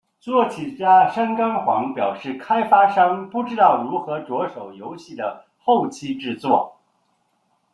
[0.19, 6.79] 作曲家山冈晃表示开发商不知道如何着手游戏的后期制作。